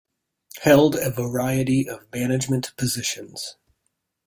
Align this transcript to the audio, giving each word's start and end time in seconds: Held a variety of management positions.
Held 0.63 0.95
a 0.95 1.11
variety 1.11 1.87
of 1.87 2.11
management 2.11 2.71
positions. 2.75 3.57